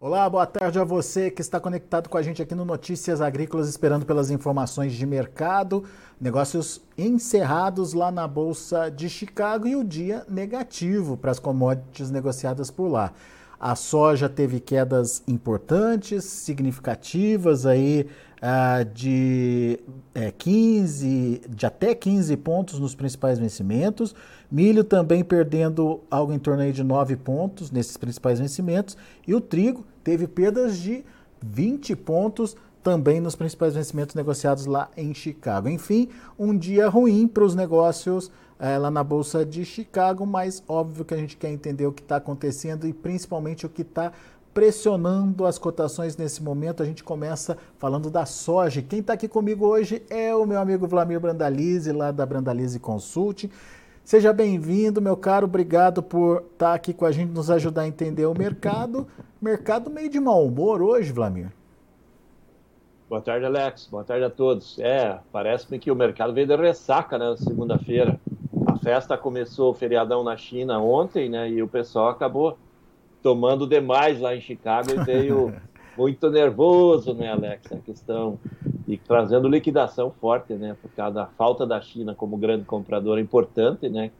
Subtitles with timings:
[0.00, 3.68] Olá, boa tarde a você que está conectado com a gente aqui no Notícias Agrícolas,
[3.68, 5.84] esperando pelas informações de mercado,
[6.20, 12.72] negócios encerrados lá na Bolsa de Chicago e o dia negativo para as commodities negociadas
[12.72, 13.12] por lá.
[13.58, 18.06] A soja teve quedas importantes, significativas aí
[18.42, 19.80] uh, de
[20.14, 24.14] é, 15, de até 15 pontos nos principais vencimentos.
[24.50, 28.96] Milho também perdendo algo em torno aí de 9 pontos nesses principais vencimentos.
[29.26, 31.04] E o trigo teve perdas de
[31.42, 35.68] 20 pontos também nos principais vencimentos negociados lá em Chicago.
[35.68, 36.08] Enfim,
[36.38, 41.14] um dia ruim para os negócios é, lá na Bolsa de Chicago, mas óbvio que
[41.14, 44.12] a gente quer entender o que está acontecendo e principalmente o que está
[44.54, 46.82] pressionando as cotações nesse momento.
[46.82, 48.80] A gente começa falando da soja.
[48.80, 53.50] Quem está aqui comigo hoje é o meu amigo Vlamir Brandalize, lá da Brandalize Consulting.
[54.04, 55.46] Seja bem-vindo, meu caro.
[55.46, 59.08] Obrigado por estar tá aqui com a gente, nos ajudar a entender o mercado.
[59.40, 61.50] Mercado meio de mau humor hoje, Vlamir.
[63.08, 63.88] Boa tarde, Alex.
[63.90, 64.78] Boa tarde a todos.
[64.78, 68.20] É, parece-me que o mercado veio de ressaca, né, segunda-feira.
[68.74, 72.58] A festa começou o feriadão na China ontem, né, e o pessoal acabou
[73.22, 75.54] tomando demais lá em Chicago e veio
[75.96, 78.36] muito nervoso, né, Alex, a questão
[78.88, 83.88] e trazendo liquidação forte, né, por causa da falta da China como grande comprador importante,
[83.88, 84.10] né,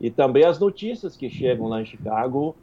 [0.00, 2.56] e também as notícias que chegam lá em Chicago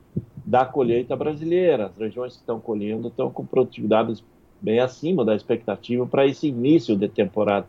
[0.43, 1.85] da colheita brasileira.
[1.85, 4.23] As regiões que estão colhendo estão com produtividades
[4.59, 7.67] bem acima da expectativa para esse início de temporada.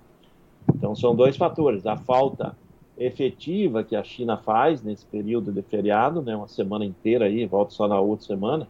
[0.75, 2.57] Então, são dois fatores: a falta
[2.99, 7.73] efetiva que a China faz nesse período de feriado, né, uma semana inteira aí, volta
[7.73, 8.67] só na outra semana,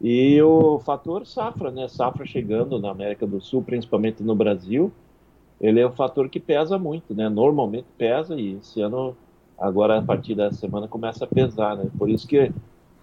[0.00, 4.90] e o fator safra, né, safra chegando na América do Sul, principalmente no Brasil,
[5.60, 9.16] ele é um fator que pesa muito, né, normalmente pesa e esse ano,
[9.58, 12.50] agora a partir dessa semana começa a pesar, né, por isso que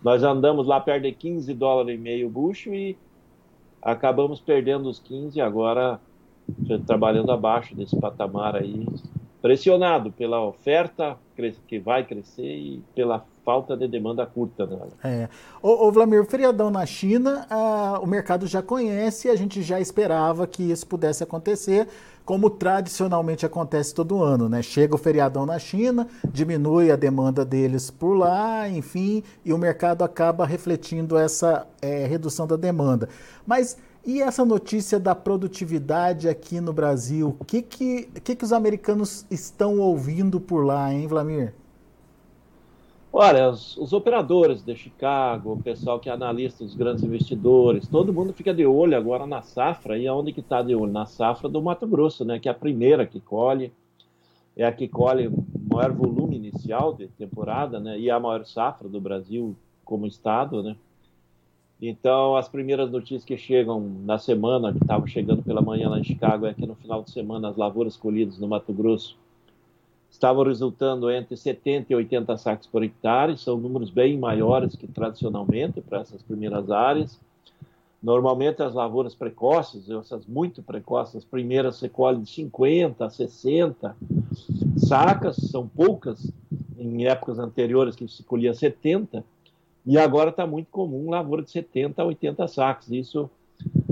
[0.03, 2.97] nós andamos lá perto de 15 dólares e meio bucho e
[3.81, 5.99] acabamos perdendo os 15 agora
[6.85, 8.85] trabalhando abaixo desse patamar aí,
[9.43, 11.17] pressionado pela oferta
[11.67, 14.65] que vai crescer e pela falta de demanda curta.
[14.65, 14.79] Né?
[15.03, 15.29] É.
[15.61, 20.47] Ô, ô Vlamir, feriadão na China, ah, o mercado já conhece, a gente já esperava
[20.47, 21.89] que isso pudesse acontecer,
[22.23, 24.61] como tradicionalmente acontece todo ano, né?
[24.61, 30.05] Chega o feriadão na China, diminui a demanda deles por lá, enfim, e o mercado
[30.05, 33.09] acaba refletindo essa é, redução da demanda.
[33.45, 37.35] Mas e essa notícia da produtividade aqui no Brasil?
[37.39, 41.53] O que, que, que, que os americanos estão ouvindo por lá, hein, Vlamir?
[43.15, 48.11] Olha, os, os, operadores de Chicago, o pessoal que é analista, os grandes investidores, todo
[48.11, 49.97] mundo fica de olho agora na safra.
[49.99, 50.91] E aonde que está de olho?
[50.91, 52.39] Na safra do Mato Grosso, né?
[52.39, 53.71] Que é a primeira que colhe,
[54.57, 55.31] é a que colhe
[55.71, 57.99] maior volume inicial de temporada, né?
[57.99, 59.55] E a maior safra do Brasil
[59.85, 60.75] como estado, né?
[61.85, 66.03] Então, as primeiras notícias que chegam na semana, que estavam chegando pela manhã lá em
[66.03, 69.17] Chicago, é que no final de semana as lavouras colhidas no Mato Grosso
[70.09, 75.81] estavam resultando entre 70 e 80 sacos por hectare, são números bem maiores que tradicionalmente
[75.81, 77.19] para essas primeiras áreas.
[78.01, 83.93] Normalmente as lavouras precoces, essas muito precoces, as primeiras se colhem de 50 a 60
[84.77, 86.31] sacas, são poucas
[86.77, 89.21] em épocas anteriores que se colhia 70,
[89.85, 92.91] e agora está muito comum lavoura de 70 a 80 sacos.
[92.91, 93.29] Isso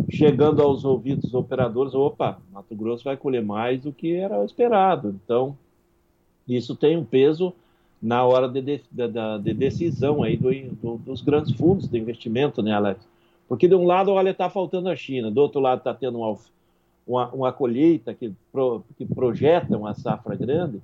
[0.09, 5.19] chegando aos ouvidos dos operadores, opa, Mato Grosso vai colher mais do que era esperado.
[5.23, 5.57] Então,
[6.47, 7.53] isso tem um peso
[8.01, 9.07] na hora de, de, de,
[9.43, 13.07] de decisão aí do, do, dos grandes fundos de investimento, né, Alex?
[13.47, 16.37] Porque de um lado, olha, está faltando a China, do outro lado está tendo uma,
[17.05, 20.81] uma, uma colheita que, pro, que projeta uma safra grande,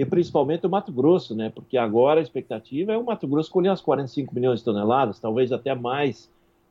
[0.00, 1.50] e principalmente o Mato Grosso, né?
[1.54, 5.52] Porque agora a expectativa é o Mato Grosso colher as 45 milhões de toneladas, talvez
[5.52, 6.26] até mais,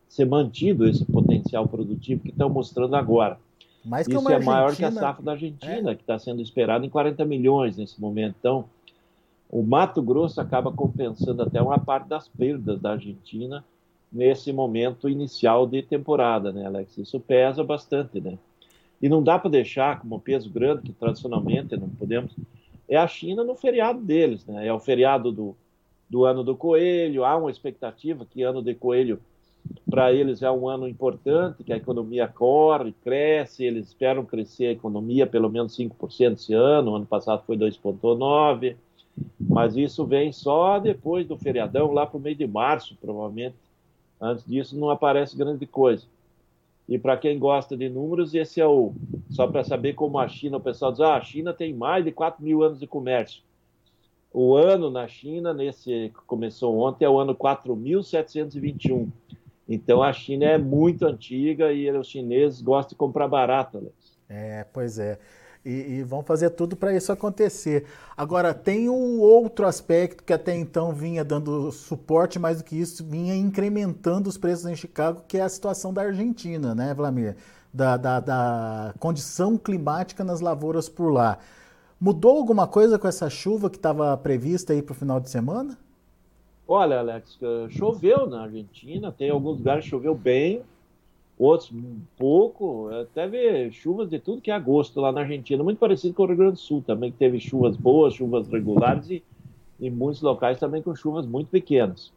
[0.07, 3.37] ser mantido esse potencial produtivo que estão mostrando agora.
[3.85, 5.95] Mais Isso é maior que a safra da Argentina, é?
[5.95, 8.35] que está sendo esperada em 40 milhões nesse momento.
[8.39, 8.65] Então,
[9.47, 13.63] o Mato Grosso acaba compensando até uma parte das perdas da Argentina
[14.11, 16.97] nesse momento inicial de temporada, né, Alex?
[16.97, 18.39] Isso pesa bastante, né?
[18.99, 22.31] E não dá para deixar como peso grande, que tradicionalmente não podemos
[22.89, 24.67] é a China no feriado deles, né?
[24.67, 25.55] É o feriado do,
[26.09, 29.21] do ano do coelho, há uma expectativa que ano de coelho
[29.89, 34.71] para eles é um ano importante, que a economia corre, cresce, eles esperam crescer a
[34.71, 38.75] economia pelo menos 5% esse ano, o ano passado foi 2,9%,
[39.39, 43.55] mas isso vem só depois do feriadão, lá para o mês de março, provavelmente.
[44.21, 46.05] Antes disso não aparece grande coisa.
[46.89, 48.93] E para quem gosta de números, esse é o.
[49.29, 52.11] Só para saber como a China, o pessoal diz: ah, a China tem mais de
[52.11, 53.43] 4 mil anos de comércio.
[54.33, 59.07] O ano na China, nesse que começou ontem, é o ano 4.721.
[59.67, 64.17] Então a China é muito antiga e os chineses gostam de comprar barato, Alex.
[64.27, 65.19] É, pois é.
[65.69, 67.85] E, e vão fazer tudo para isso acontecer.
[68.17, 73.05] Agora, tem um outro aspecto que até então vinha dando suporte, mais do que isso,
[73.05, 77.35] vinha incrementando os preços em Chicago, que é a situação da Argentina, né, Vladimir?
[77.71, 81.37] Da, da, da condição climática nas lavouras por lá.
[82.01, 85.77] Mudou alguma coisa com essa chuva que estava prevista aí para o final de semana?
[86.67, 87.37] Olha, Alex,
[87.69, 90.63] choveu na Argentina, tem alguns lugares que choveu bem,
[91.39, 95.77] outros um pouco, até ver chuvas de tudo que é agosto lá na Argentina, muito
[95.77, 99.23] parecido com o Rio Grande do Sul também, que teve chuvas boas, chuvas regulares e
[99.79, 102.11] em muitos locais também com chuvas muito pequenas.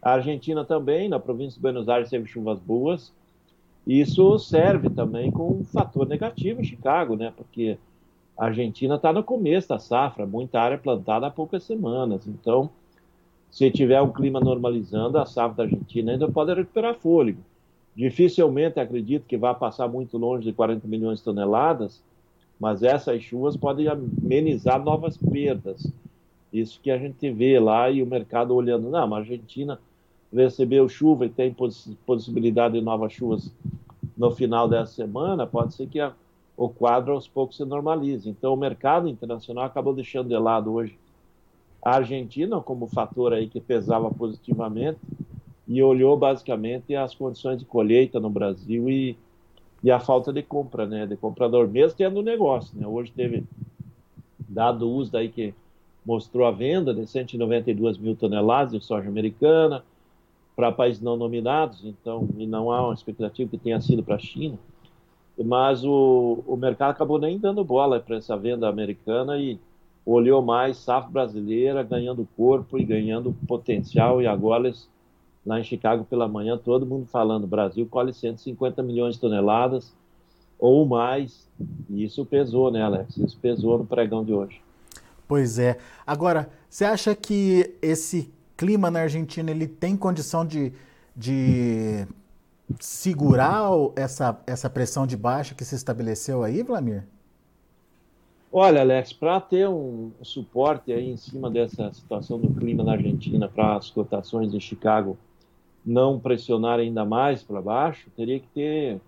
[0.00, 3.12] A Argentina também, na província de Buenos Aires, teve chuvas boas.
[3.86, 7.32] Isso serve também como um fator negativo em Chicago, né?
[7.36, 7.76] Porque
[8.38, 12.26] a Argentina está no começo da safra, muita área plantada há poucas semanas.
[12.26, 12.70] Então,
[13.50, 17.40] se tiver um clima normalizando, a safra da Argentina ainda pode recuperar fôlego.
[17.96, 22.02] Dificilmente acredito que vá passar muito longe de 40 milhões de toneladas,
[22.60, 25.90] mas essas chuvas podem amenizar novas perdas.
[26.52, 29.80] Isso que a gente vê lá e o mercado olhando, não, a Argentina
[30.30, 33.50] recebeu chuva e tem poss possibilidade de novas chuvas
[34.16, 36.12] no final dessa semana, pode ser que a,
[36.54, 38.28] o quadro aos poucos se normalize.
[38.28, 40.98] Então o mercado internacional acabou deixando de lado hoje
[41.82, 44.98] a Argentina como fator aí que pesava positivamente
[45.66, 49.16] e olhou basicamente as condições de colheita no Brasil e,
[49.82, 53.44] e a falta de compra, né, de comprador, mesmo tendo negócio, né, hoje teve
[54.48, 55.52] dado uso daí que
[56.04, 59.82] mostrou a venda de 192 mil toneladas de soja americana
[60.54, 64.18] para países não nominados, então, e não há uma expectativa que tenha sido para a
[64.18, 64.56] China,
[65.36, 69.58] mas o, o mercado acabou nem dando bola para essa venda americana e
[70.06, 74.72] olhou mais safra brasileira ganhando corpo e ganhando potencial e agora
[75.46, 79.94] lá em Chicago pela manhã todo mundo falando Brasil colhe 150 milhões de toneladas
[80.58, 81.46] ou mais.
[81.88, 83.16] E isso pesou né Alex?
[83.16, 84.60] Isso pesou no pregão de hoje.
[85.28, 85.78] Pois é.
[86.06, 90.72] Agora você acha que esse clima na Argentina ele tem condição de,
[91.14, 92.06] de
[92.80, 97.04] segurar essa, essa pressão de baixa que se estabeleceu aí Vladimir?
[98.52, 103.48] Olha, Alex, para ter um suporte aí em cima dessa situação do clima na Argentina,
[103.48, 105.18] para as cotações de Chicago
[105.86, 109.00] não pressionar ainda mais para baixo, teria que ter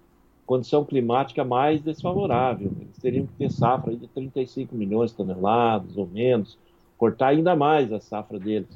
[0.47, 2.71] condição climática mais desfavorável.
[2.81, 6.57] Eles teriam que ter safra de 35 milhões de toneladas ou menos,
[6.97, 8.69] cortar ainda mais a safra deles.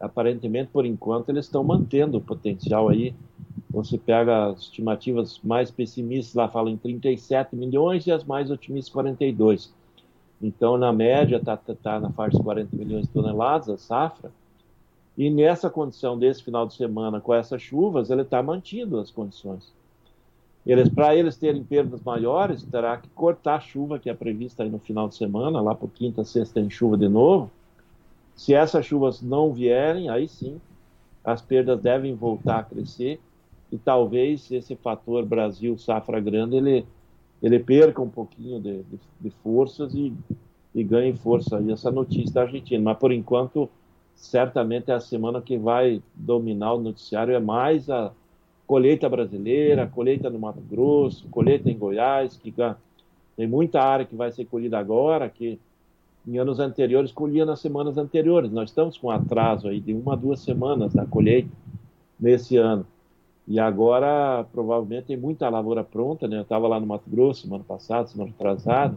[0.00, 3.14] Aparentemente, por enquanto, eles estão mantendo o potencial aí
[3.70, 8.92] você pega as estimativas mais pessimistas, lá falam em 37 milhões e as mais otimistas
[8.92, 9.72] 42.
[10.40, 14.30] Então, na média, está tá, tá na faixa de 40 milhões de toneladas a safra.
[15.18, 19.74] E nessa condição desse final de semana, com essas chuvas, ele está mantendo as condições.
[20.64, 24.70] Eles, para eles terem perdas maiores, terá que cortar a chuva que é prevista aí
[24.70, 27.50] no final de semana, lá por quinta, sexta tem chuva de novo.
[28.36, 30.60] Se essas chuvas não vierem, aí sim,
[31.24, 33.20] as perdas devem voltar a crescer
[33.72, 36.86] e talvez esse fator Brasil safra grande ele
[37.40, 40.12] ele perca um pouquinho de, de, de forças e,
[40.74, 43.68] e ganhe força e essa notícia da Argentina mas por enquanto
[44.18, 48.12] certamente é a semana que vai dominar o noticiário é mais a
[48.66, 52.52] colheita brasileira a colheita no Mato Grosso colheita em Goiás que
[53.36, 55.58] tem muita área que vai ser colhida agora que
[56.26, 60.16] em anos anteriores colhia nas semanas anteriores nós estamos com atraso aí de uma a
[60.16, 61.50] duas semanas da colheita
[62.20, 62.84] nesse ano
[63.50, 66.36] e agora, provavelmente, tem muita lavoura pronta, né?
[66.36, 68.94] Eu estava lá no Mato Grosso semana passada, semana atrasada,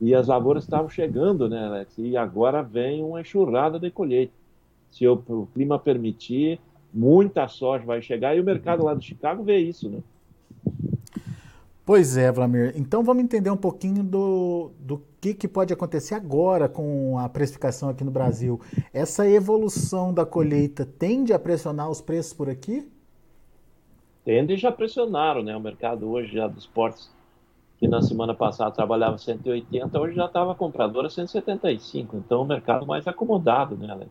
[0.00, 1.98] e as lavouras estavam chegando, né, Alex?
[1.98, 4.32] E agora vem uma enxurrada de colheita.
[4.94, 6.60] Se o, o clima permitir,
[6.92, 9.98] muita soja vai chegar, e o mercado lá de Chicago vê isso, né?
[11.84, 12.72] Pois é, Vlamir.
[12.76, 17.90] Então vamos entender um pouquinho do, do que, que pode acontecer agora com a precificação
[17.90, 18.58] aqui no Brasil.
[18.92, 22.88] Essa evolução da colheita tende a pressionar os preços por aqui?
[24.24, 25.54] tendem já pressionaram, né?
[25.54, 27.12] O mercado hoje já dos portos
[27.76, 32.16] que na semana passada trabalhava 180, hoje já estava compradora 175.
[32.16, 34.06] Então o mercado mais acomodado, né?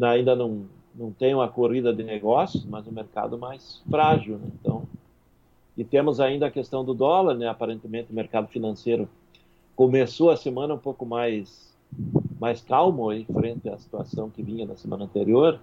[0.00, 4.48] Ainda não não tem uma corrida de negócios, mas o mercado mais frágil, né?
[4.60, 4.82] Então
[5.76, 7.46] e temos ainda a questão do dólar, né?
[7.46, 9.08] Aparentemente o mercado financeiro
[9.76, 11.76] começou a semana um pouco mais
[12.40, 15.60] mais calmo aí frente à situação que vinha na semana anterior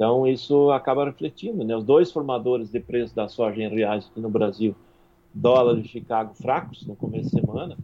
[0.00, 1.76] então, isso acaba refletindo, né?
[1.76, 4.74] Os dois formadores de preço da soja em reais aqui no Brasil,
[5.34, 7.76] dólar e Chicago fracos no começo de semana,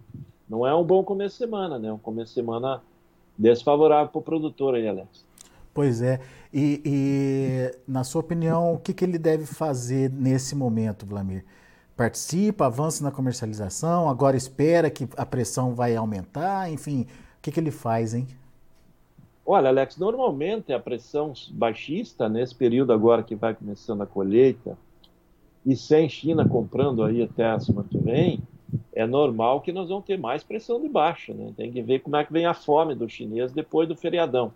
[0.48, 1.92] não é um bom começo de semana, né?
[1.92, 2.82] Um começo de semana
[3.36, 5.26] desfavorável para o produtor aí, Alex.
[5.76, 6.20] Pois é.
[6.50, 11.44] E, e na sua opinião, o que, que ele deve fazer nesse momento, Vlamir?
[11.94, 17.60] Participa, avança na comercialização, agora espera que a pressão vai aumentar, enfim, o que, que
[17.60, 18.26] ele faz, hein?
[19.44, 24.78] Olha, Alex, normalmente a pressão baixista, nesse período agora que vai começando a colheita,
[25.64, 28.40] e sem China comprando aí até a semana que vem,
[28.94, 31.52] é normal que nós vamos ter mais pressão de baixa, né?
[31.54, 34.52] Tem que ver como é que vem a fome do chinês depois do feriadão,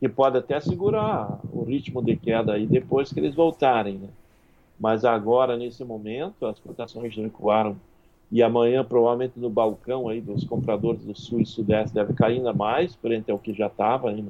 [0.00, 4.08] que pode até segurar o ritmo de queda aí depois que eles voltarem, né?
[4.78, 7.76] Mas agora, nesse momento, as cotações recuaram.
[8.30, 12.52] E amanhã provavelmente no balcão aí dos compradores do sul e sudeste deve cair ainda
[12.52, 14.24] mais frente ao que já estava aí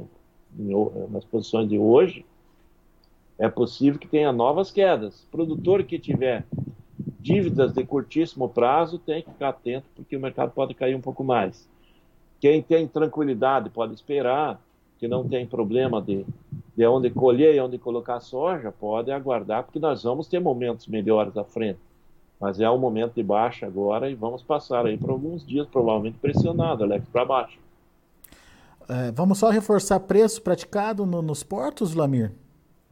[1.11, 2.27] nas posições de hoje.
[3.39, 5.27] É possível que tenha novas quedas.
[5.31, 6.45] Produtor que tiver
[7.19, 11.25] dívidas de curtíssimo prazo tem que ficar atento porque o mercado pode cair um pouco
[11.25, 11.67] mais.
[12.39, 14.61] Quem tem tranquilidade pode esperar
[15.05, 16.25] que não tem problema de,
[16.75, 21.37] de onde colher e onde colocar soja pode aguardar porque nós vamos ter momentos melhores
[21.37, 21.79] à frente
[22.41, 26.19] mas é um momento de baixa agora e vamos passar aí por alguns dias, provavelmente
[26.19, 27.59] pressionado, Alex, para baixo.
[28.89, 32.33] É, vamos só reforçar preço praticado no, nos portos, Lamir?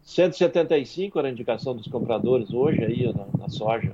[0.04, 3.92] 175 era a indicação dos compradores hoje aí na, na soja.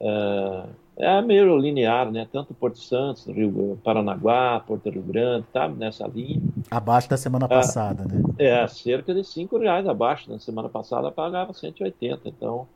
[0.00, 0.64] É,
[0.96, 2.28] é, meio linear, né?
[2.30, 6.40] Tanto Porto Santos, Rio Paranaguá, Porto Rio Grande, tá nessa linha.
[6.70, 8.22] Abaixo da semana é, passada, né?
[8.38, 10.30] É, cerca de 5 reais abaixo.
[10.30, 12.66] Na semana passada pagava 180, então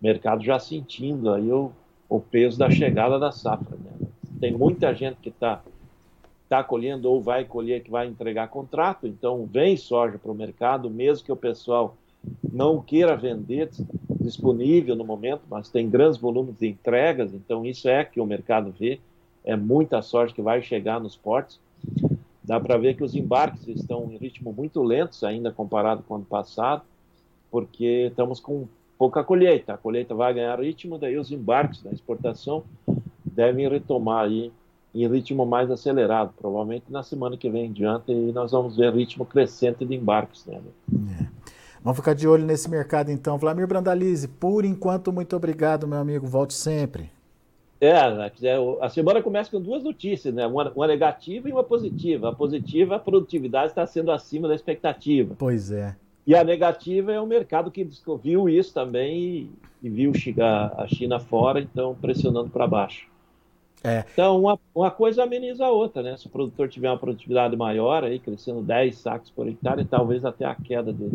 [0.00, 1.70] mercado já sentindo aí o,
[2.08, 3.76] o peso da chegada da safra.
[3.76, 4.08] Né?
[4.40, 5.60] Tem muita gente que está
[6.48, 10.88] tá colhendo ou vai colher que vai entregar contrato, então vem soja para o mercado,
[10.88, 11.94] mesmo que o pessoal
[12.50, 13.70] não queira vender
[14.28, 18.72] disponível no momento, mas tem grandes volumes de entregas, então isso é que o mercado
[18.78, 19.00] vê,
[19.44, 21.58] é muita soja que vai chegar nos portos.
[22.44, 26.16] Dá para ver que os embarques estão em ritmo muito lentos ainda comparado com o
[26.18, 26.82] ano passado,
[27.50, 28.66] porque estamos com
[28.98, 29.74] pouca colheita.
[29.74, 32.64] A colheita vai ganhar ritmo, daí os embarques da exportação
[33.24, 34.52] devem retomar aí
[34.94, 38.92] em ritmo mais acelerado, provavelmente na semana que vem em diante, e nós vamos ver
[38.92, 40.44] ritmo crescente de embarques.
[40.46, 40.60] Né?
[41.20, 41.27] É.
[41.88, 43.38] Vamos ficar de olho nesse mercado então.
[43.38, 46.26] Vladimir Brandalize, por enquanto, muito obrigado, meu amigo.
[46.26, 47.10] Volte sempre.
[47.80, 47.94] É,
[48.82, 50.46] a semana começa com duas notícias, né?
[50.46, 52.28] Uma, uma, negativa e uma positiva.
[52.28, 55.34] A positiva, a produtividade está sendo acima da expectativa.
[55.38, 55.96] Pois é.
[56.26, 57.88] E a negativa é o mercado que
[58.22, 59.50] viu isso também e,
[59.82, 63.06] e viu a China fora, então pressionando para baixo.
[63.82, 64.04] É.
[64.12, 66.18] Então, uma, uma, coisa ameniza a outra, né?
[66.18, 70.44] Se o produtor tiver uma produtividade maior, aí, crescendo 10 sacos por hectare, talvez até
[70.44, 71.08] a queda de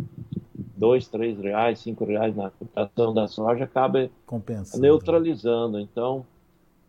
[0.83, 4.81] 2, 3 reais, 5 reais na cotação da soja acabe Compensando.
[4.81, 5.79] neutralizando.
[5.79, 6.25] Então,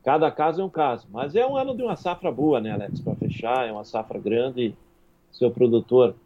[0.02, 1.06] cada caso é um caso.
[1.12, 2.98] Mas é um ano de uma safra boa, né, Alex?
[2.98, 4.74] Para fechar, é uma safra grande.
[5.30, 6.16] Seu produtor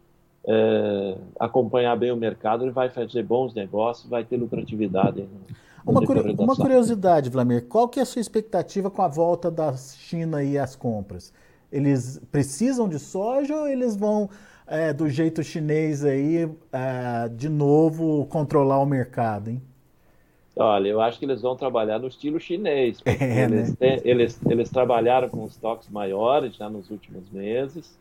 [0.47, 5.29] é, acompanhar bem o mercado, ele vai fazer bons negócios, vai ter lucratividade.
[5.85, 6.01] uma,
[6.39, 10.57] uma curiosidade, Vladimir, qual que é a sua expectativa com a volta da China e
[10.57, 11.31] as compras?
[11.71, 14.27] Eles precisam de soja ou eles vão,
[14.69, 19.61] é, do jeito chinês aí, é, de novo controlar o mercado, hein?
[20.55, 22.99] Olha, eu acho que eles vão trabalhar no estilo chinês.
[23.05, 23.75] É, eles, né?
[23.79, 27.97] têm, eles, eles trabalharam com estoques maiores já nos últimos meses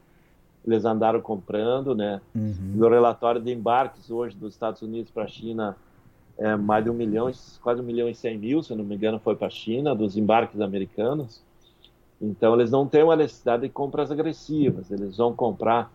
[0.67, 2.21] eles andaram comprando, né?
[2.35, 2.73] Uhum.
[2.75, 5.77] No relatório de embarques hoje dos Estados Unidos para a China,
[6.37, 7.31] é mais de um milhão,
[7.63, 10.17] quase um milhão e cem mil, se não me engano, foi para a China, dos
[10.17, 11.43] embarques americanos.
[12.21, 15.91] Então, eles não têm uma necessidade de compras agressivas, eles vão comprar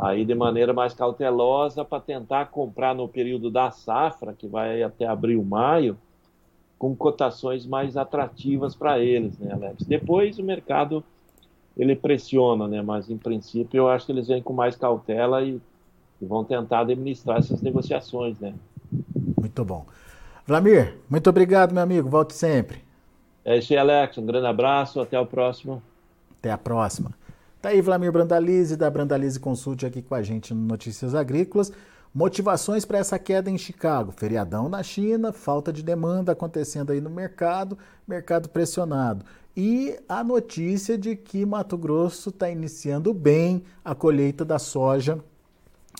[0.00, 5.06] aí de maneira mais cautelosa para tentar comprar no período da safra, que vai até
[5.06, 5.96] abril, maio,
[6.78, 9.84] com cotações mais atrativas para eles, né, Alex?
[9.84, 11.04] Depois o mercado
[11.76, 12.82] ele pressiona, né?
[12.82, 15.60] Mas em princípio eu acho que eles vêm com mais cautela e,
[16.20, 18.54] e vão tentar administrar essas negociações, né?
[19.38, 19.84] Muito bom.
[20.46, 22.08] Vlamir, muito obrigado, meu amigo.
[22.08, 22.82] Volte sempre.
[23.44, 24.18] É isso aí, Alex.
[24.18, 25.00] Um grande abraço.
[25.00, 25.82] Até o próximo.
[26.38, 27.19] Até a próxima.
[27.60, 31.70] Tá aí Vlamir Brandalize, da Brandalize Consult, aqui com a gente no Notícias Agrícolas.
[32.14, 37.10] Motivações para essa queda em Chicago: feriadão na China, falta de demanda acontecendo aí no
[37.10, 37.76] mercado,
[38.08, 39.26] mercado pressionado.
[39.54, 45.18] E a notícia de que Mato Grosso está iniciando bem a colheita da soja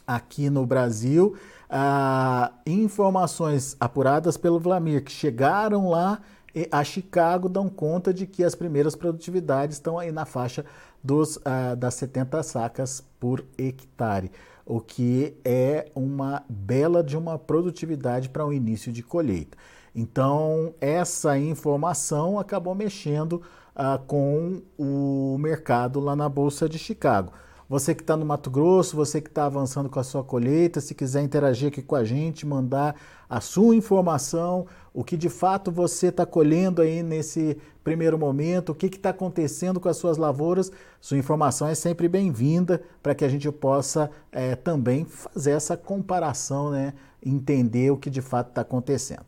[0.07, 1.37] aqui no Brasil.
[1.69, 6.23] Ah, informações apuradas pelo Vlamir que chegaram lá
[6.71, 10.64] a Chicago dão conta de que as primeiras produtividades estão aí na faixa
[11.02, 14.30] dos, ah, das 70 sacas por hectare
[14.71, 19.59] o que é uma bela de uma produtividade para o início de colheita.
[19.92, 23.42] Então, essa informação acabou mexendo
[23.75, 27.33] ah, com o mercado lá na Bolsa de Chicago.
[27.71, 30.93] Você que está no Mato Grosso, você que está avançando com a sua colheita, se
[30.93, 32.97] quiser interagir aqui com a gente, mandar
[33.29, 38.75] a sua informação, o que de fato você está colhendo aí nesse primeiro momento, o
[38.75, 43.29] que está acontecendo com as suas lavouras, sua informação é sempre bem-vinda para que a
[43.29, 46.93] gente possa é, também fazer essa comparação, né?
[47.25, 49.27] entender o que de fato está acontecendo.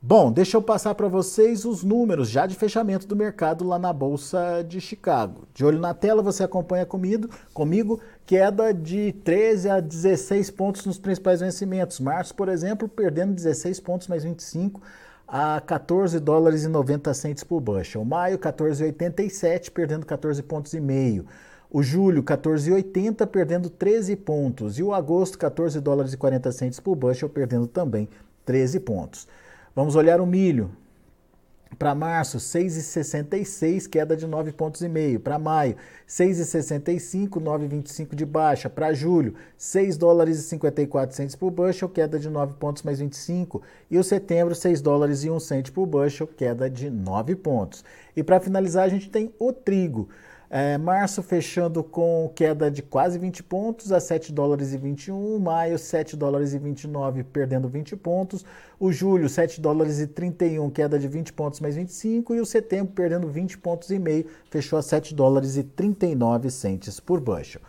[0.00, 3.92] Bom, deixa eu passar para vocês os números já de fechamento do mercado lá na
[3.92, 5.48] Bolsa de Chicago.
[5.54, 10.98] De olho na tela, você acompanha comigo, comigo queda de 13 a 16 pontos nos
[10.98, 11.98] principais vencimentos.
[11.98, 14.80] Março, por exemplo, perdendo 16 pontos mais 25
[15.26, 18.04] a 14 dólares e 90 centes por bushel.
[18.04, 21.26] Maio, 14,87, perdendo 14 pontos e meio.
[21.68, 24.78] O julho, 14,80, perdendo 13 pontos.
[24.78, 28.08] E o agosto, 14 dólares e 40 centes por bushel, perdendo também
[28.44, 29.26] 13 pontos.
[29.76, 30.70] Vamos olhar o milho.
[31.78, 35.20] Para março, 6,66, queda de 9 pontos e meio.
[35.20, 35.76] Para maio,
[36.08, 38.70] 6,65, 9,25 de baixa.
[38.70, 43.60] Para julho, 6 dólares e 54 centes por bushel, queda de 9 pontos mais 25.
[43.90, 47.84] E o setembro, 6 dólares e 1 cento por bushel, queda de 9 pontos.
[48.16, 50.08] E para finalizar, a gente tem o trigo.
[50.48, 55.78] É, março fechando com queda de quase 20 pontos a 7 dólares e 21, maio
[55.78, 58.44] 7 dólares e 29 perdendo 20 pontos,
[58.78, 62.92] o julho 7 dólares e 31 queda de 20 pontos mais 25 e o setembro
[62.92, 67.60] perdendo 20 pontos e meio, fechou a 7 dólares e 39 centes por bushel.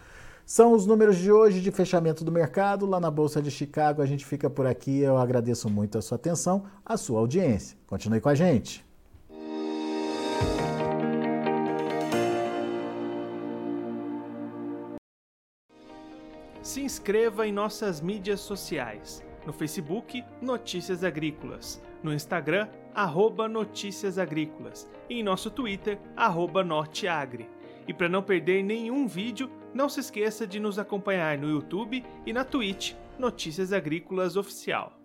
[0.46, 4.02] São os números de hoje de fechamento do mercado lá na Bolsa de Chicago.
[4.02, 5.00] A gente fica por aqui.
[5.00, 7.78] Eu agradeço muito a sua atenção, a sua audiência.
[7.86, 8.87] Continue com a gente.
[16.78, 19.26] Se inscreva em nossas mídias sociais.
[19.48, 21.82] No Facebook, Notícias Agrícolas.
[22.04, 24.88] No Instagram, arroba Notícias Agrícolas.
[25.10, 27.50] E em nosso Twitter, arroba Norteagri.
[27.88, 32.32] E para não perder nenhum vídeo, não se esqueça de nos acompanhar no YouTube e
[32.32, 34.97] na Twitch Notícias Agrícolas Oficial.